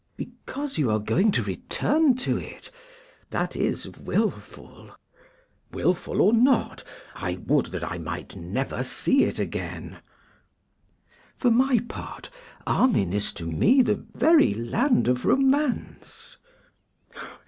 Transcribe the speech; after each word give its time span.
'Because 0.17 0.79
you 0.79 0.89
are 0.89 0.97
going 0.97 1.29
to 1.29 1.43
return 1.43 2.15
to 2.15 2.35
it? 2.35 2.71
That 3.29 3.55
is 3.55 3.87
wilful.' 3.87 4.89
'Wilful 5.71 6.21
or 6.21 6.33
not, 6.33 6.83
I 7.13 7.35
would 7.45 7.67
that 7.67 7.83
I 7.83 7.99
might 7.99 8.35
never 8.35 8.81
see 8.81 9.25
it 9.25 9.37
again.' 9.37 9.97
'For 11.37 11.51
my 11.51 11.77
part, 11.87 12.31
Armine 12.65 13.13
is 13.13 13.31
to 13.33 13.45
me 13.45 13.83
the 13.83 14.03
very 14.15 14.55
land 14.55 15.07
of 15.07 15.23
romance. 15.23 16.37